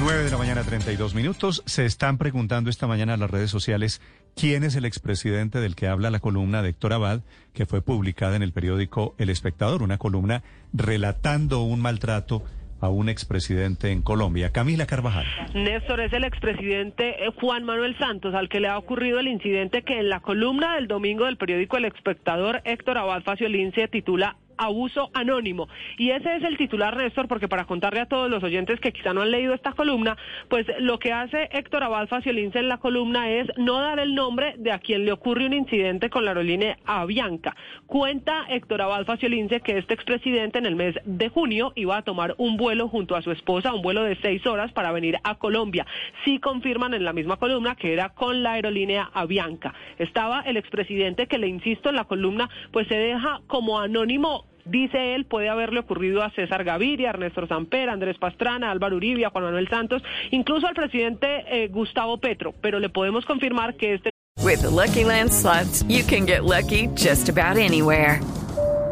[0.00, 1.62] 9 de la mañana, 32 minutos.
[1.66, 4.00] Se están preguntando esta mañana en las redes sociales
[4.34, 7.20] quién es el expresidente del que habla la columna de Héctor Abad,
[7.52, 10.42] que fue publicada en el periódico El Espectador, una columna
[10.72, 12.42] relatando un maltrato
[12.80, 14.50] a un expresidente en Colombia.
[14.50, 15.26] Camila Carvajal.
[15.52, 19.82] Néstor es el expresidente eh, Juan Manuel Santos, al que le ha ocurrido el incidente
[19.82, 24.36] que en la columna del domingo del periódico El Espectador, Héctor Abad Faciolín se titula
[24.56, 25.68] abuso anónimo.
[25.98, 29.12] Y ese es el titular, Néstor, porque para contarle a todos los oyentes que quizá
[29.12, 30.16] no han leído esta columna,
[30.48, 34.54] pues lo que hace Héctor Abad Faciolince en la columna es no dar el nombre
[34.58, 37.56] de a quien le ocurre un incidente con la aerolínea Avianca.
[37.86, 42.34] Cuenta Héctor Abad Faciolince que este expresidente en el mes de junio iba a tomar
[42.38, 45.86] un vuelo junto a su esposa, un vuelo de seis horas para venir a Colombia.
[46.24, 49.74] Sí confirman en la misma columna que era con la aerolínea Avianca.
[49.98, 55.14] Estaba el expresidente que le insisto en la columna, pues se deja como anónimo Dice
[55.14, 59.68] él, puede haberle ocurrido a César Gaviria, Ernesto Samper, Andrés Pastrana, Álvaro Uribe, Juan Manuel
[59.68, 64.10] Santos, incluso al presidente eh, Gustavo Petro, pero le podemos confirmar que este...
[64.42, 68.20] With the Lucky Land slots, you can get lucky just about anywhere.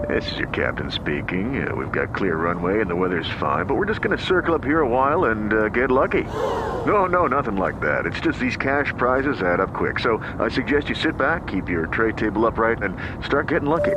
[0.08, 1.66] This is your captain speaking.
[1.66, 4.54] Uh, we've got clear runway and the weather's fine, but we're just going to circle
[4.54, 6.24] up here a while and uh, get lucky.
[6.86, 8.04] No, no, nothing like that.
[8.04, 9.98] It's just these cash prizes add up quick.
[10.00, 13.96] So I suggest you sit back, keep your tray table upright, and start getting lucky.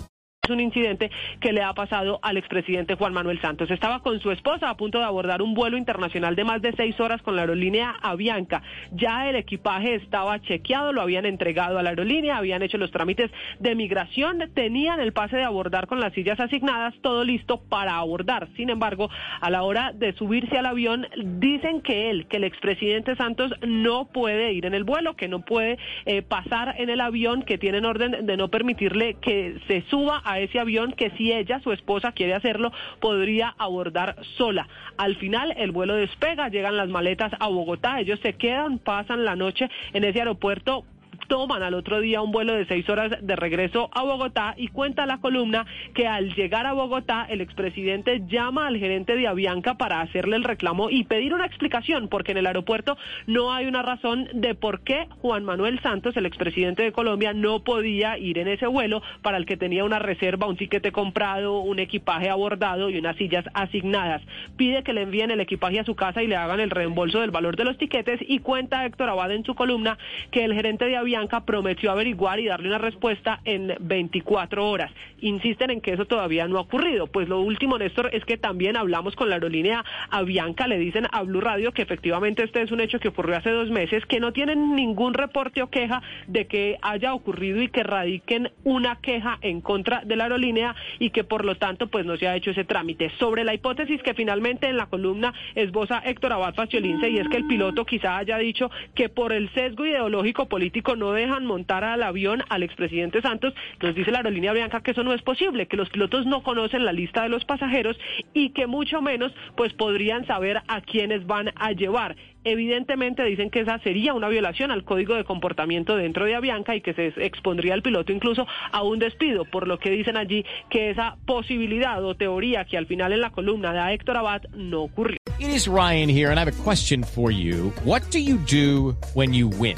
[0.51, 3.71] Un incidente que le ha pasado al expresidente Juan Manuel Santos.
[3.71, 6.99] Estaba con su esposa a punto de abordar un vuelo internacional de más de seis
[6.99, 8.61] horas con la aerolínea Avianca.
[8.91, 13.31] Ya el equipaje estaba chequeado, lo habían entregado a la aerolínea, habían hecho los trámites
[13.59, 18.49] de migración, tenían el pase de abordar con las sillas asignadas, todo listo para abordar.
[18.57, 19.09] Sin embargo,
[19.39, 21.07] a la hora de subirse al avión,
[21.39, 25.39] dicen que él, que el expresidente Santos no puede ir en el vuelo, que no
[25.39, 30.21] puede eh, pasar en el avión, que tienen orden de no permitirle que se suba
[30.25, 34.67] a ese avión que si ella, su esposa, quiere hacerlo, podría abordar sola.
[34.97, 39.35] Al final el vuelo despega, llegan las maletas a Bogotá, ellos se quedan, pasan la
[39.35, 40.85] noche en ese aeropuerto
[41.31, 45.05] toman al otro día un vuelo de seis horas de regreso a Bogotá y cuenta
[45.05, 50.01] la columna que al llegar a Bogotá el expresidente llama al gerente de Avianca para
[50.01, 52.97] hacerle el reclamo y pedir una explicación porque en el aeropuerto
[53.27, 57.63] no hay una razón de por qué Juan Manuel Santos, el expresidente de Colombia, no
[57.63, 61.79] podía ir en ese vuelo para el que tenía una reserva, un tiquete comprado, un
[61.79, 64.21] equipaje abordado y unas sillas asignadas.
[64.57, 67.31] Pide que le envíen el equipaje a su casa y le hagan el reembolso del
[67.31, 69.97] valor de los tiquetes y cuenta Héctor Abad en su columna
[70.29, 74.91] que el gerente de Avianca prometió averiguar y darle una respuesta en 24 horas.
[75.19, 77.07] Insisten en que eso todavía no ha ocurrido.
[77.07, 81.23] Pues lo último, Néstor, es que también hablamos con la aerolínea Avianca, le dicen a
[81.23, 84.33] Blue Radio que efectivamente este es un hecho que ocurrió hace dos meses, que no
[84.33, 89.61] tienen ningún reporte o queja de que haya ocurrido y que radiquen una queja en
[89.61, 92.63] contra de la aerolínea y que por lo tanto pues no se ha hecho ese
[92.63, 93.11] trámite.
[93.19, 97.37] Sobre la hipótesis que finalmente en la columna esboza Héctor Abad Faciolince y es que
[97.37, 102.03] el piloto quizá haya dicho que por el sesgo ideológico político no dejan montar al
[102.03, 105.77] avión al expresidente Santos, nos dice la aerolínea Bianca que eso no es posible, que
[105.77, 107.97] los pilotos no conocen la lista de los pasajeros
[108.33, 112.15] y que mucho menos pues podrían saber a quiénes van a llevar.
[112.43, 116.81] Evidentemente dicen que esa sería una violación al código de comportamiento dentro de Avianca y
[116.81, 120.89] que se expondría al piloto incluso a un despido, por lo que dicen allí que
[120.89, 125.17] esa posibilidad o teoría que al final en la columna de Héctor Abad no ocurrió.
[125.39, 127.71] It is Ryan here and I have a question for you.
[127.83, 129.77] What do you do when you win?